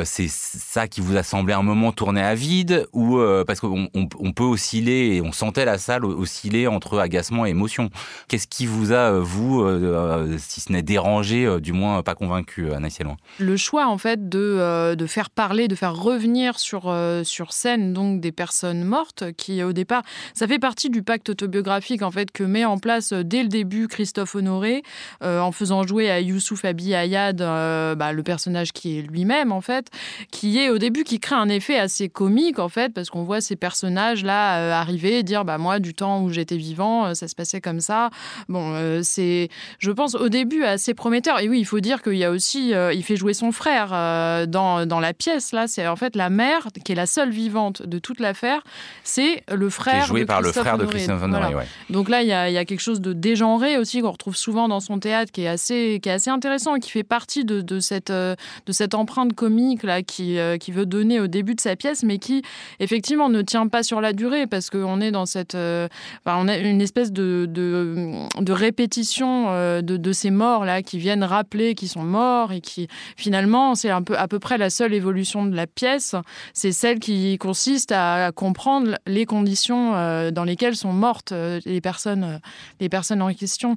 c'est 0.05 0.29
ça 0.29 0.87
qui 0.87 1.01
vous 1.01 1.17
a 1.17 1.23
semblé 1.23 1.53
un 1.53 1.63
moment 1.63 1.91
tourner 1.91 2.21
à 2.21 2.35
vide, 2.35 2.87
ou 2.93 3.19
parce 3.45 3.59
qu'on 3.59 3.89
on, 3.93 4.31
peut 4.31 4.43
osciller, 4.43 5.15
et 5.15 5.21
on 5.21 5.31
sentait 5.31 5.65
la 5.65 5.77
salle 5.77 6.05
osciller 6.05 6.67
entre 6.67 6.99
agacement 6.99 7.45
et 7.45 7.49
émotion? 7.49 7.89
Qu'est-ce 8.27 8.47
qui 8.47 8.65
vous 8.65 8.91
a, 8.91 9.11
euh, 9.13 9.21
vous, 9.21 9.61
euh, 9.61 9.79
euh, 9.83 10.37
si 10.37 10.59
ce 10.59 10.71
n'est 10.71 10.81
dérangé, 10.81 11.59
du 11.61 11.71
moins 11.71 12.03
pas 12.03 12.15
convaincu, 12.15 12.71
Anaïs 12.73 12.99
loin 13.01 13.17
Le 13.39 13.55
choix, 13.55 13.87
en 13.87 13.97
fait, 13.97 14.27
de, 14.27 14.95
de 14.95 15.05
faire 15.05 15.29
parler, 15.29 15.67
de 15.67 15.75
faire 15.75 15.95
revenir 15.95 16.59
sur, 16.59 16.93
sur 17.23 17.53
scène 17.53 17.93
donc 17.93 18.19
des 18.19 18.31
personnes 18.31 18.83
mortes, 18.83 19.31
qui 19.37 19.63
au 19.63 19.73
départ, 19.73 20.03
ça 20.33 20.47
fait 20.47 20.59
partie 20.59 20.89
du 20.89 21.03
pacte 21.03 21.29
autobiographique 21.29 22.01
en 22.01 22.11
fait 22.11 22.31
que 22.31 22.43
met 22.43 22.65
en 22.65 22.77
place 22.77 23.13
dès 23.13 23.43
le 23.43 23.49
début 23.49 23.87
Christophe 23.87 24.35
Honoré, 24.35 24.83
en 25.21 25.51
faisant 25.51 25.85
jouer 25.85 26.09
à 26.09 26.19
Youssouf 26.19 26.65
Abi 26.65 26.93
Ayad, 26.93 27.37
bah, 27.37 28.13
le 28.13 28.23
personnage 28.23 28.73
qui 28.73 28.99
est 28.99 29.01
lui-même 29.01 29.51
en 29.51 29.61
fait, 29.61 29.87
qui 30.31 30.59
est 30.59 30.69
au 30.69 30.77
début 30.77 31.03
qui 31.03 31.19
crée 31.19 31.35
un 31.35 31.49
effet 31.49 31.77
assez 31.77 32.09
comique 32.09 32.59
en 32.59 32.69
fait, 32.69 32.93
parce 32.93 33.09
qu'on 33.09 33.23
voit 33.23 33.41
ces 33.41 33.55
personnages 33.55 34.23
là 34.23 34.77
arriver 34.79 35.19
et 35.19 35.23
dire 35.23 35.45
bah 35.45 35.57
moi 35.57 35.79
du 35.79 35.93
temps 35.93 36.21
où 36.21 36.29
j'étais 36.29 36.57
vivant, 36.57 37.13
ça 37.15 37.27
se 37.27 37.35
passait 37.35 37.61
comme 37.61 37.79
ça. 37.87 38.09
Bon, 38.49 38.73
euh, 38.73 39.01
c'est, 39.03 39.49
je 39.79 39.91
pense, 39.91 40.15
au 40.15 40.29
début 40.29 40.63
assez 40.63 40.93
prometteur. 40.93 41.39
Et 41.39 41.49
oui, 41.49 41.59
il 41.59 41.65
faut 41.65 41.79
dire 41.79 42.01
qu'il 42.01 42.17
y 42.17 42.23
a 42.23 42.31
aussi, 42.31 42.73
euh, 42.73 42.93
il 42.93 43.03
fait 43.03 43.15
jouer 43.15 43.33
son 43.33 43.51
frère 43.51 43.89
euh, 43.93 44.45
dans, 44.45 44.85
dans 44.85 44.99
la 44.99 45.13
pièce. 45.13 45.53
Là, 45.53 45.67
c'est 45.67 45.87
en 45.87 45.95
fait 45.95 46.15
la 46.15 46.29
mère 46.29 46.67
qui 46.83 46.91
est 46.91 46.95
la 46.95 47.05
seule 47.05 47.31
vivante 47.31 47.83
de 47.83 47.99
toute 47.99 48.19
l'affaire. 48.19 48.61
C'est 49.03 49.43
le 49.51 49.69
frère. 49.69 50.03
Qui 50.03 50.03
est 50.03 50.07
joué 50.07 50.25
par 50.25 50.41
le 50.41 50.51
frère 50.51 50.77
de 50.77 50.85
Christophe 50.85 51.23
Honoré. 51.23 51.65
Donc 51.89 52.09
là, 52.09 52.21
il 52.21 52.27
y, 52.27 52.33
a, 52.33 52.49
il 52.49 52.53
y, 52.53 52.57
a, 52.57 52.65
quelque 52.65 52.81
chose 52.81 53.01
de 53.01 53.13
dégenré 53.13 53.77
aussi 53.77 54.01
qu'on 54.01 54.11
retrouve 54.11 54.35
souvent 54.35 54.67
dans 54.67 54.79
son 54.79 54.99
théâtre, 54.99 55.31
qui 55.31 55.43
est 55.43 55.47
assez, 55.47 55.99
qui 56.01 56.09
est 56.09 56.13
assez 56.13 56.29
intéressant 56.29 56.75
et 56.75 56.79
qui 56.79 56.91
fait 56.91 57.03
partie 57.03 57.45
de, 57.45 57.61
de 57.61 57.79
cette, 57.79 58.11
de 58.11 58.35
cette 58.71 58.93
empreinte 58.93 59.33
comique 59.33 59.83
là, 59.83 60.01
qui, 60.01 60.37
qui 60.59 60.71
veut 60.71 60.85
donner 60.85 61.19
au 61.19 61.27
début 61.27 61.55
de 61.55 61.61
sa 61.61 61.75
pièce, 61.75 62.03
mais 62.03 62.17
qui 62.17 62.41
effectivement 62.79 63.29
ne 63.29 63.41
tient 63.41 63.67
pas 63.67 63.83
sur 63.83 64.01
la 64.01 64.11
durée 64.13 64.47
parce 64.47 64.69
qu'on 64.69 64.99
est 64.99 65.11
dans 65.11 65.25
cette, 65.25 65.55
on 65.55 66.47
a 66.47 66.57
une 66.57 66.81
espèce 66.81 67.11
de, 67.11 67.47
de 67.49 67.76
de 67.83 68.51
répétition 68.51 69.45
euh, 69.49 69.81
de, 69.81 70.11
ces 70.11 70.31
morts-là 70.31 70.81
qui 70.81 70.97
viennent 70.97 71.23
rappeler 71.23 71.75
qu'ils 71.75 71.89
sont 71.89 72.03
morts 72.03 72.51
et 72.51 72.61
qui, 72.61 72.87
finalement, 73.15 73.75
c'est 73.75 73.89
un 73.89 74.01
peu, 74.01 74.17
à 74.17 74.27
peu 74.27 74.39
près 74.39 74.57
la 74.57 74.69
seule 74.69 74.93
évolution 74.93 75.45
de 75.45 75.55
la 75.55 75.67
pièce. 75.67 76.15
C'est 76.53 76.71
celle 76.71 76.99
qui 76.99 77.37
consiste 77.37 77.91
à 77.91 78.31
comprendre 78.33 78.97
les 79.05 79.25
conditions 79.25 79.95
euh, 79.95 80.31
dans 80.31 80.43
lesquelles 80.43 80.75
sont 80.75 80.93
mortes 80.93 81.31
euh, 81.31 81.59
les 81.65 81.81
personnes, 81.81 82.39
les 82.79 82.89
personnes 82.89 83.21
en 83.21 83.33
question. 83.33 83.75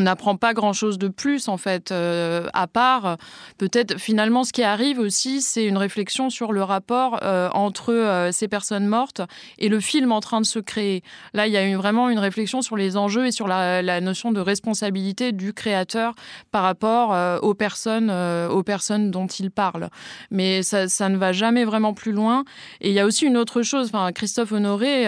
On 0.00 0.04
n'apprend 0.04 0.36
pas 0.36 0.54
grand-chose 0.54 0.96
de 0.98 1.08
plus 1.08 1.48
en 1.48 1.58
fait, 1.58 1.92
euh, 1.92 2.48
à 2.54 2.66
part 2.66 3.18
peut-être 3.58 4.00
finalement 4.00 4.44
ce 4.44 4.52
qui 4.52 4.62
arrive 4.62 4.98
aussi, 4.98 5.42
c'est 5.42 5.66
une 5.66 5.76
réflexion 5.76 6.30
sur 6.30 6.52
le 6.52 6.62
rapport 6.62 7.18
euh, 7.22 7.50
entre 7.52 7.92
euh, 7.92 8.32
ces 8.32 8.48
personnes 8.48 8.86
mortes 8.86 9.20
et 9.58 9.68
le 9.68 9.78
film 9.78 10.10
en 10.10 10.20
train 10.20 10.40
de 10.40 10.46
se 10.46 10.58
créer. 10.58 11.02
Là, 11.34 11.46
il 11.46 11.52
y 11.52 11.58
a 11.58 11.76
vraiment 11.76 12.08
une 12.08 12.18
réflexion 12.18 12.62
sur 12.62 12.78
les 12.78 12.96
enjeux 12.96 13.26
et 13.26 13.30
sur 13.30 13.46
la, 13.46 14.00
notion 14.00 14.32
de 14.32 14.40
responsabilité 14.40 15.32
du 15.32 15.52
créateur 15.52 16.14
par 16.50 16.62
rapport 16.62 17.42
aux 17.42 17.54
personnes, 17.54 18.10
aux 18.10 18.62
personnes 18.62 19.10
dont 19.10 19.26
il 19.26 19.50
parle. 19.50 19.90
Mais 20.30 20.62
ça, 20.62 21.08
ne 21.08 21.16
va 21.16 21.32
jamais 21.32 21.64
vraiment 21.64 21.92
plus 21.92 22.12
loin. 22.12 22.44
Et 22.80 22.88
il 22.88 22.94
y 22.94 23.00
a 23.00 23.04
aussi 23.04 23.26
une 23.26 23.36
autre 23.36 23.62
chose. 23.62 23.90
Enfin, 23.92 24.12
Christophe 24.12 24.52
Honoré 24.52 25.06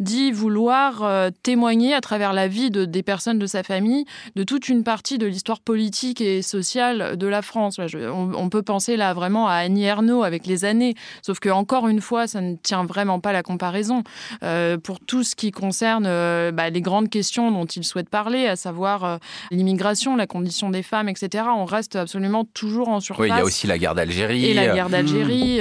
dit 0.00 0.32
vouloir 0.32 1.30
témoigner 1.42 1.94
à 1.94 2.00
travers 2.00 2.32
la 2.32 2.48
vie 2.48 2.70
de, 2.70 2.84
des 2.84 3.02
personnes 3.02 3.38
de 3.38 3.46
sa 3.46 3.62
famille 3.62 4.04
de 4.36 4.42
toute 4.42 4.68
une 4.68 4.84
partie 4.84 5.18
de 5.18 5.26
l'histoire 5.26 5.60
politique 5.60 6.20
et 6.20 6.42
sociale 6.42 7.16
de 7.16 7.26
la 7.26 7.42
France. 7.42 7.78
On, 7.78 8.48
peut 8.50 8.62
penser 8.62 8.96
là 8.96 9.14
vraiment 9.14 9.48
à 9.48 9.54
Annie 9.54 9.84
Ernaux 9.84 10.24
avec 10.24 10.46
les 10.46 10.64
années, 10.64 10.94
sauf 11.22 11.38
que 11.38 11.48
encore 11.48 11.88
une 11.88 12.00
fois, 12.00 12.26
ça 12.26 12.40
ne 12.40 12.56
tient 12.56 12.84
vraiment 12.84 13.20
pas 13.20 13.32
la 13.32 13.42
comparaison. 13.42 14.02
Euh, 14.42 14.78
pour 14.78 15.00
tout 15.00 15.22
ce 15.22 15.34
qui 15.34 15.50
concerne 15.50 16.04
euh, 16.06 16.50
bah, 16.52 16.70
les 16.70 16.80
grandes 16.80 17.08
questions 17.08 17.50
dont 17.50 17.66
il 17.66 17.84
souhaite 17.84 18.08
parler, 18.08 18.46
à 18.46 18.56
savoir 18.56 19.04
euh, 19.04 19.16
l'immigration, 19.50 20.16
la 20.16 20.26
condition 20.26 20.70
des 20.70 20.82
femmes, 20.82 21.08
etc., 21.08 21.44
on 21.54 21.64
reste 21.64 21.96
absolument 21.96 22.44
toujours 22.44 22.88
en 22.88 23.00
surface. 23.00 23.22
Oui, 23.22 23.28
il 23.28 23.36
y 23.36 23.40
a 23.40 23.44
aussi 23.44 23.66
la 23.66 23.78
guerre 23.78 23.94
d'Algérie. 23.94 24.46
Et 24.46 24.54
la 24.54 24.74
guerre 24.74 24.88
d'Algérie. 24.88 25.60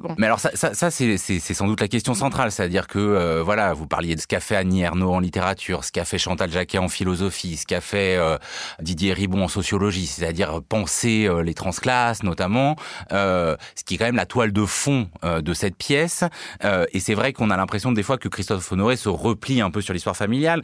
Bon. 0.00 0.14
Mais 0.18 0.26
alors 0.26 0.40
ça, 0.40 0.50
ça, 0.54 0.90
c'est 0.90 1.18
sans 1.18 1.66
doute 1.66 1.80
la 1.80 1.88
question 1.88 2.14
centrale, 2.14 2.50
c'est-à-dire 2.52 2.86
que 2.86 3.40
voilà, 3.40 3.74
vous 3.74 3.86
parliez 3.86 4.14
de 4.14 4.20
ce 4.20 4.26
qu'a 4.26 4.40
fait 4.40 4.56
Annie 4.56 4.82
Ernaux 4.82 5.12
en 5.12 5.20
littérature, 5.20 5.84
ce 5.84 5.92
qu'a 5.92 6.04
fait 6.04 6.18
Chantal 6.18 6.50
Jacquet 6.50 6.78
en 6.78 6.88
philosophie, 6.88 7.56
ce 7.56 7.66
qu'a 7.66 7.80
fait 7.80 7.89
euh, 7.96 8.38
Didier 8.80 9.12
Ribon 9.12 9.44
en 9.44 9.48
sociologie, 9.48 10.06
c'est-à-dire 10.06 10.60
penser 10.68 11.26
euh, 11.26 11.42
les 11.42 11.54
transclasses 11.54 12.22
notamment, 12.22 12.76
euh, 13.12 13.56
ce 13.74 13.84
qui 13.84 13.94
est 13.94 13.98
quand 13.98 14.04
même 14.04 14.16
la 14.16 14.26
toile 14.26 14.52
de 14.52 14.64
fond 14.64 15.08
de 15.22 15.54
cette 15.54 15.76
pièce. 15.76 16.24
et 16.62 17.00
c'est 17.00 17.14
vrai 17.14 17.32
qu'on 17.32 17.50
a 17.50 17.56
l'impression 17.56 17.92
des 17.92 18.02
fois 18.02 18.18
que 18.18 18.28
Christophe 18.28 18.70
Honoré 18.72 18.96
se 18.96 19.08
replie 19.08 19.60
un 19.60 19.70
peu 19.70 19.80
sur 19.80 19.94
l'histoire 19.94 20.16
familiale. 20.16 20.62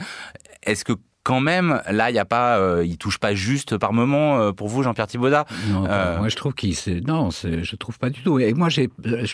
Est-ce 0.63 0.85
que 0.85 0.95
quand 1.27 1.41
même, 1.41 1.83
là, 1.91 2.09
il 2.11 2.15
y 2.15 2.21
a 2.21 2.25
pas, 2.25 2.57
euh, 2.61 2.87
il 2.87 2.99
touche 2.99 3.19
pas 3.19 3.35
juste 3.35 3.79
par 3.79 3.93
moment 3.93 4.39
euh, 4.39 4.53
pour 4.53 4.69
vous, 4.69 4.85
Jean-Pierre 4.85 5.09
Thibaudat. 5.09 5.45
Non, 5.69 5.85
euh, 5.85 6.19
moi 6.19 6.29
je 6.29 6.37
trouve 6.37 6.55
qu'il, 6.55 6.77
non, 7.05 7.31
je 7.31 7.75
trouve 7.75 7.99
pas 7.99 8.11
du 8.11 8.23
tout. 8.23 8.39
Et 8.39 8.55
moi, 8.55 8.69
j'ai, 8.69 8.89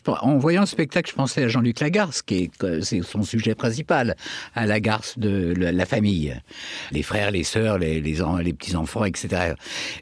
en 0.07 0.39
voyant 0.39 0.63
le 0.63 0.67
spectacle, 0.67 1.11
je 1.11 1.15
pensais 1.15 1.45
à 1.45 1.49
Jean-Luc 1.49 1.81
Lagarce, 1.81 2.23
qui 2.23 2.45
est, 2.45 2.83
c'est 2.83 3.03
son 3.03 3.23
sujet 3.23 3.55
principal, 3.55 4.17
à 4.55 4.65
Lagarce 4.65 5.19
de 5.19 5.53
la 5.55 5.85
famille, 5.85 6.35
les 6.93 7.03
frères, 7.03 7.31
les 7.31 7.45
sœurs, 7.45 7.77
les, 7.77 8.01
les, 8.01 8.21
les 8.43 8.53
petits 8.55 8.75
enfants, 8.75 9.05
etc. 9.05 9.53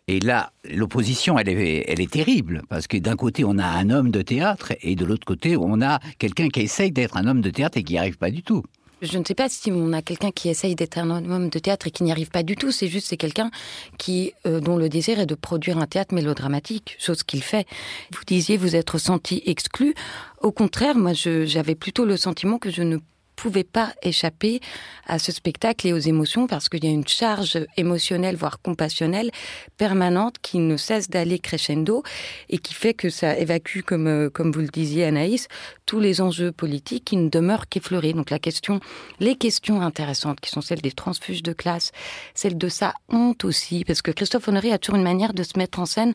Et 0.07 0.21
là, 0.21 0.53
l'opposition, 0.73 1.41
elle 1.41 1.49
est, 1.49 1.87
elle 1.89 2.01
est 2.01 2.13
terrible 2.13 2.63
parce 2.69 2.87
que 2.87 2.99
d'un 2.99 3.17
côté, 3.17 3.43
on 3.45 3.59
a 3.59 3.67
un 3.67 3.91
homme 3.91 4.13
de 4.13 4.23
théâtre 4.23 4.75
et 4.81 4.95
de 4.95 5.05
l'autre 5.05 5.25
côté, 5.27 5.57
on 5.57 5.83
a 5.83 5.99
quelqu'un 6.21 6.51
qui 6.51 6.61
essaye 6.61 6.93
d'être 6.93 7.17
un 7.17 7.27
homme 7.27 7.41
de 7.41 7.51
théâtre 7.51 7.79
et 7.79 7.83
qui 7.83 7.95
n'y 7.95 7.99
arrive 7.99 8.17
pas 8.17 8.31
du 8.31 8.45
tout. 8.45 8.63
Je 9.03 9.17
ne 9.17 9.25
sais 9.25 9.35
pas 9.35 9.49
si 9.49 9.73
on 9.73 9.93
a 9.93 10.03
quelqu'un 10.03 10.31
qui 10.31 10.49
essaye 10.49 10.75
d'être 10.75 10.99
un 10.99 11.11
homme 11.11 11.49
de 11.49 11.59
théâtre 11.59 11.87
et 11.87 11.91
qui 11.91 12.03
n'y 12.03 12.13
arrive 12.13 12.31
pas 12.31 12.43
du 12.43 12.55
tout. 12.55 12.71
C'est 12.71 12.89
juste 12.89 13.07
c'est 13.09 13.17
quelqu'un 13.17 13.51
qui 13.99 14.35
euh, 14.47 14.61
dont 14.61 14.77
le 14.77 14.89
désir 14.89 15.19
est 15.19 15.27
de 15.27 15.35
produire 15.35 15.79
un 15.79 15.87
théâtre 15.87 16.15
mélodramatique, 16.15 16.97
chose 16.99 17.23
qu'il 17.23 17.43
fait. 17.43 17.67
Vous 18.13 18.25
disiez 18.27 18.59
vous 18.59 18.77
être 18.77 18.99
senti 18.99 19.43
exclu. 19.47 19.95
Au 20.41 20.53
contraire, 20.53 20.97
moi 20.97 21.13
j'avais 21.15 21.75
plutôt 21.75 22.05
le 22.05 22.17
sentiment 22.17 22.59
que 22.59 22.71
je 22.71 22.83
ne 22.83 22.99
pouvait 23.41 23.65
pas 23.65 23.95
échapper 24.03 24.61
à 25.07 25.19
ce 25.19 25.33
spectacle 25.33 25.87
et 25.87 25.93
aux 25.93 25.99
émotions 25.99 26.47
parce 26.47 26.69
qu'il 26.69 26.85
y 26.85 26.89
a 26.89 26.91
une 26.91 27.09
charge 27.09 27.59
émotionnelle, 27.77 28.37
voire 28.37 28.61
compassionnelle, 28.61 29.31
permanente 29.79 30.37
qui 30.43 30.59
ne 30.59 30.77
cesse 30.77 31.09
d'aller 31.09 31.39
crescendo 31.39 32.03
et 32.51 32.59
qui 32.59 32.75
fait 32.75 32.93
que 32.93 33.09
ça 33.09 33.39
évacue, 33.39 33.81
comme, 33.81 34.07
euh, 34.07 34.29
comme 34.31 34.53
vous 34.53 34.61
le 34.61 34.69
disiez 34.69 35.05
Anaïs, 35.05 35.49
tous 35.87 36.01
les 36.01 36.21
enjeux 36.21 36.53
politiques 36.53 37.05
qui 37.07 37.17
ne 37.17 37.31
demeurent 37.31 37.69
qu'effleurés. 37.69 38.13
Donc 38.13 38.29
la 38.31 38.39
question, 38.39 38.79
les 39.21 39.37
questions 39.37 39.81
intéressantes 39.81 40.39
qui 40.41 40.51
sont 40.51 40.61
celles 40.61 40.83
des 40.83 40.93
transfuges 40.93 41.43
de 41.43 41.55
classe, 41.55 41.93
celles 42.35 42.59
de 42.59 42.69
sa 42.69 42.93
honte 43.09 43.45
aussi, 43.45 43.85
parce 43.87 44.03
que 44.03 44.11
Christophe 44.11 44.49
Honoré 44.49 44.71
a 44.71 44.79
toujours 44.79 44.97
une 44.97 45.03
manière 45.03 45.33
de 45.33 45.43
se 45.43 45.57
mettre 45.57 45.79
en 45.81 45.87
scene 45.87 46.13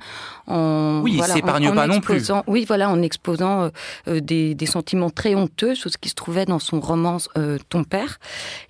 en... 0.47 1.01
Oui, 1.03 1.17
voilà, 1.17 1.33
s'épargne 1.33 1.73
pas 1.73 1.87
non 1.87 2.01
plus. 2.01 2.31
Oui, 2.47 2.65
voilà, 2.65 2.89
en 2.89 3.01
exposant 3.01 3.63
euh, 3.63 3.69
euh, 4.07 4.19
des, 4.21 4.53
des 4.53 4.65
sentiments 4.67 5.09
très 5.09 5.33
honteux, 5.33 5.73
chose 5.73 5.97
qui 5.97 6.09
se 6.09 6.15
trouvait 6.15 6.45
dans 6.45 6.59
son 6.59 6.79
roman 6.79 7.14
euh, 7.37 7.57
ton 7.69 7.83
père, 7.83 8.19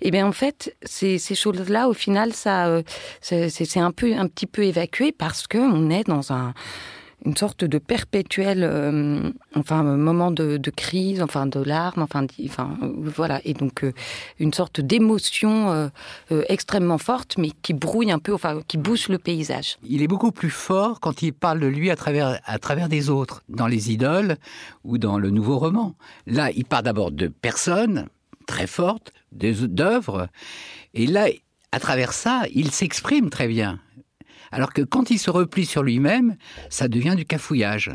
et 0.00 0.08
eh 0.08 0.10
bien 0.10 0.26
en 0.26 0.32
fait, 0.32 0.76
ces, 0.82 1.18
choses-là, 1.18 1.88
au 1.88 1.92
final, 1.92 2.32
ça, 2.32 2.66
euh, 2.66 2.82
c'est 3.20 3.80
un 3.80 3.92
peu, 3.92 4.14
un 4.14 4.28
petit 4.28 4.46
peu 4.46 4.64
évacué 4.64 5.12
parce 5.12 5.46
que 5.46 5.58
on 5.58 5.90
est 5.90 6.04
dans 6.04 6.32
un 6.32 6.54
une 7.24 7.36
sorte 7.36 7.64
de 7.64 7.78
perpétuel 7.78 8.62
euh, 8.62 9.30
enfin 9.56 9.82
moment 9.82 10.30
de, 10.30 10.58
crise 10.76 11.22
enfin 11.22 11.46
de 11.46 11.60
larmes 11.60 12.02
enfin 12.02 12.26
enfin 12.44 12.76
voilà. 12.80 13.40
Et 13.44 13.54
donc 13.54 13.84
une 14.38 14.52
sorte 14.52 14.80
d'émotion 14.80 15.90
extrêmement 16.30 16.98
forte 16.98 17.36
mais 17.38 17.50
qui 17.62 17.72
brouille 17.72 18.12
un 18.12 18.18
peu 18.18 18.34
enfin 18.34 18.60
qui 18.68 18.76
bouche 18.76 19.08
le 19.08 19.18
paysage. 19.18 19.78
Il 19.82 20.02
est 20.02 20.08
beaucoup 20.08 20.30
plus 20.30 20.50
fort 20.50 21.00
quand 21.00 21.22
il 21.22 21.32
parle 21.32 21.60
de 21.60 21.66
lui 21.66 21.90
à 21.90 21.96
travers 21.96 22.38
à 22.44 22.58
travers 22.58 22.88
des 22.88 23.10
autres 23.10 23.42
dans 23.48 23.66
les 23.66 23.90
idoles 23.90 24.36
ou 24.84 24.98
dans 24.98 25.18
le 25.18 25.30
nouveau 25.30 25.58
roman. 25.58 25.94
Là 26.26 26.50
il 26.52 26.64
part 26.64 26.82
d'abord 26.82 27.10
de 27.10 27.28
personnes 27.28 28.06
très 28.46 28.66
forte 28.66 29.12
d'œuvres. 29.32 30.28
Et 30.94 31.06
là, 31.06 31.26
à 31.72 31.80
travers 31.80 32.12
ça, 32.12 32.44
il 32.54 32.70
s'exprime 32.70 33.28
très 33.30 33.48
bien. 33.48 33.80
Alors 34.50 34.72
que 34.72 34.82
quand 34.82 35.10
il 35.10 35.18
se 35.18 35.30
replie 35.30 35.66
sur 35.66 35.82
lui-même, 35.82 36.36
ça 36.70 36.88
devient 36.88 37.14
du 37.16 37.26
cafouillage. 37.26 37.90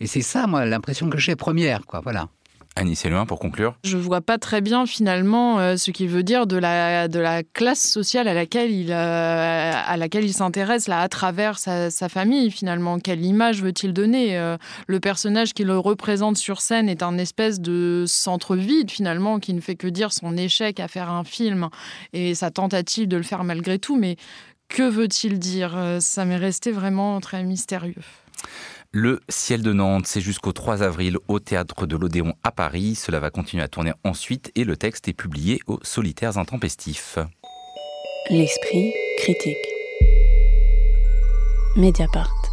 Et 0.00 0.06
c'est 0.06 0.22
ça, 0.22 0.46
moi, 0.46 0.66
l'impression 0.66 1.08
que 1.08 1.18
j'ai 1.18 1.36
première, 1.36 1.86
quoi. 1.86 2.00
Voilà. 2.00 2.28
Annie 2.76 2.96
Séluin, 2.96 3.24
pour 3.24 3.38
conclure. 3.38 3.76
Je 3.84 3.96
vois 3.96 4.20
pas 4.20 4.36
très 4.36 4.60
bien 4.60 4.84
finalement 4.84 5.60
euh, 5.60 5.76
ce 5.76 5.92
qu'il 5.92 6.08
veut 6.08 6.24
dire 6.24 6.48
de 6.48 6.56
la, 6.56 7.06
de 7.06 7.20
la 7.20 7.44
classe 7.44 7.80
sociale 7.80 8.26
à 8.26 8.34
laquelle 8.34 8.72
il, 8.72 8.90
euh, 8.90 9.72
à 9.74 9.96
laquelle 9.96 10.24
il 10.24 10.32
s'intéresse 10.32 10.88
là 10.88 11.00
à 11.00 11.08
travers 11.08 11.58
sa, 11.58 11.90
famille 12.08 12.50
finalement. 12.50 12.98
Quelle 12.98 13.24
image 13.24 13.62
veut-il 13.62 13.92
donner 13.92 14.36
euh, 14.36 14.56
Le 14.88 14.98
personnage 14.98 15.54
qu'il 15.54 15.70
représente 15.70 16.36
sur 16.36 16.60
scène 16.60 16.88
est 16.88 17.04
un 17.04 17.16
espèce 17.16 17.60
de 17.60 18.04
centre 18.08 18.56
vide 18.56 18.90
finalement 18.90 19.38
qui 19.38 19.54
ne 19.54 19.60
fait 19.60 19.76
que 19.76 19.86
dire 19.86 20.12
son 20.12 20.36
échec 20.36 20.80
à 20.80 20.88
faire 20.88 21.10
un 21.10 21.24
film 21.24 21.68
et 22.12 22.34
sa 22.34 22.50
tentative 22.50 23.06
de 23.06 23.16
le 23.16 23.22
faire 23.22 23.44
malgré 23.44 23.78
tout. 23.78 23.96
Mais 23.96 24.16
que 24.68 24.82
veut-il 24.82 25.38
dire? 25.38 25.98
Ça 26.00 26.24
m'est 26.24 26.36
resté 26.36 26.72
vraiment 26.72 27.20
très 27.20 27.44
mystérieux. 27.44 27.94
Le 28.96 29.18
ciel 29.28 29.62
de 29.62 29.72
Nantes, 29.72 30.06
c'est 30.06 30.20
jusqu'au 30.20 30.52
3 30.52 30.84
avril 30.84 31.18
au 31.26 31.40
théâtre 31.40 31.84
de 31.84 31.96
l'Odéon 31.96 32.34
à 32.44 32.52
Paris. 32.52 32.94
Cela 32.94 33.18
va 33.18 33.32
continuer 33.32 33.64
à 33.64 33.66
tourner 33.66 33.92
ensuite 34.04 34.52
et 34.54 34.62
le 34.62 34.76
texte 34.76 35.08
est 35.08 35.12
publié 35.12 35.58
aux 35.66 35.80
Solitaires 35.82 36.38
Intempestifs. 36.38 37.18
L'esprit 38.30 38.94
critique. 39.18 39.56
Mediapart. 41.74 42.43